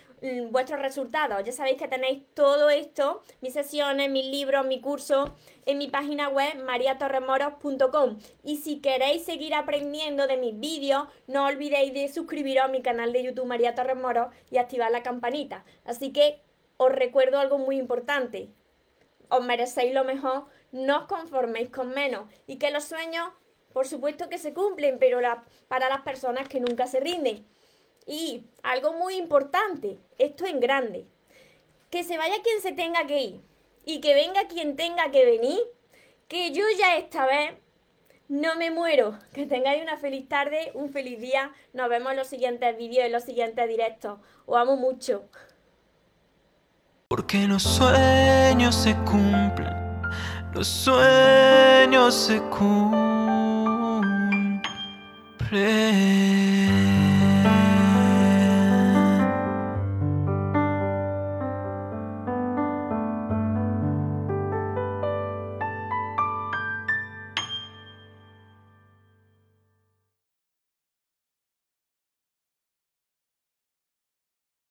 vuestros 0.49 0.81
resultados. 0.81 1.43
Ya 1.43 1.51
sabéis 1.51 1.77
que 1.77 1.87
tenéis 1.87 2.23
todo 2.33 2.69
esto, 2.69 3.23
mis 3.41 3.53
sesiones, 3.53 4.09
mis 4.09 4.25
libros, 4.25 4.65
mi 4.65 4.79
curso, 4.79 5.35
en 5.65 5.77
mi 5.77 5.87
página 5.87 6.29
web 6.29 6.63
mariatorremoros.com. 6.63 8.17
Y 8.43 8.57
si 8.57 8.79
queréis 8.79 9.23
seguir 9.25 9.53
aprendiendo 9.53 10.27
de 10.27 10.37
mis 10.37 10.57
vídeos, 10.57 11.07
no 11.27 11.45
olvidéis 11.45 11.93
de 11.93 12.07
suscribiros 12.07 12.65
a 12.65 12.69
mi 12.69 12.81
canal 12.81 13.11
de 13.11 13.23
YouTube 13.23 13.45
María 13.45 13.75
Torres 13.75 13.97
Moros 13.97 14.27
y 14.49 14.57
activar 14.57 14.91
la 14.91 15.03
campanita. 15.03 15.65
Así 15.83 16.13
que 16.13 16.41
os 16.77 16.91
recuerdo 16.91 17.39
algo 17.39 17.57
muy 17.57 17.77
importante. 17.77 18.49
Os 19.29 19.43
merecéis 19.43 19.93
lo 19.93 20.03
mejor, 20.03 20.45
no 20.71 20.99
os 20.99 21.05
conforméis 21.05 21.69
con 21.69 21.89
menos. 21.89 22.29
Y 22.47 22.57
que 22.57 22.71
los 22.71 22.85
sueños, 22.85 23.29
por 23.73 23.87
supuesto 23.87 24.29
que 24.29 24.37
se 24.37 24.53
cumplen, 24.53 24.99
pero 24.99 25.19
para 25.67 25.89
las 25.89 26.01
personas 26.01 26.47
que 26.47 26.61
nunca 26.61 26.87
se 26.87 27.01
rinden. 27.01 27.45
Y 28.05 28.45
algo 28.63 28.93
muy 28.93 29.15
importante, 29.15 29.97
esto 30.17 30.45
en 30.45 30.59
grande, 30.59 31.05
que 31.89 32.03
se 32.03 32.17
vaya 32.17 32.41
quien 32.43 32.61
se 32.61 32.71
tenga 32.71 33.05
que 33.07 33.21
ir 33.21 33.41
y 33.85 34.01
que 34.01 34.13
venga 34.13 34.47
quien 34.47 34.75
tenga 34.75 35.11
que 35.11 35.25
venir, 35.25 35.59
que 36.27 36.51
yo 36.51 36.63
ya 36.77 36.97
esta 36.97 37.25
vez 37.25 37.53
no 38.27 38.55
me 38.55 38.71
muero. 38.71 39.17
Que 39.33 39.45
tengáis 39.45 39.81
una 39.81 39.97
feliz 39.97 40.27
tarde, 40.27 40.71
un 40.73 40.89
feliz 40.89 41.19
día. 41.19 41.51
Nos 41.73 41.89
vemos 41.89 42.11
en 42.11 42.17
los 42.17 42.27
siguientes 42.27 42.77
vídeos, 42.77 43.05
en 43.05 43.11
los 43.11 43.23
siguientes 43.23 43.67
directos. 43.67 44.19
Os 44.45 44.57
amo 44.57 44.75
mucho. 44.75 45.23
Porque 47.07 47.45
los 47.47 47.61
sueños 47.61 48.73
se 48.75 48.95
cumplen, 49.05 50.01
los 50.53 50.67
sueños 50.67 52.15
se 52.15 52.41
cumplen. 52.49 53.03